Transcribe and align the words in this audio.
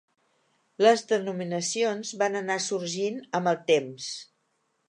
Les 0.85 1.03
denominacions 1.11 2.15
van 2.23 2.39
anar 2.41 2.57
sorgint 2.71 3.23
amb 3.41 3.53
el 3.53 3.63
temps. 3.73 4.13